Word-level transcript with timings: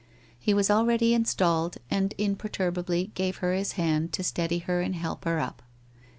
He 0.39 0.55
was 0.55 0.71
already 0.71 1.13
installed 1.13 1.77
and 1.91 2.15
imperturbably 2.17 3.11
gave 3.13 3.35
her 3.37 3.53
his 3.53 3.73
hand 3.73 4.11
to 4.13 4.23
steady 4.23 4.57
her 4.57 4.81
and 4.81 4.95
help 4.95 5.25
her 5.25 5.37
up. 5.39 5.61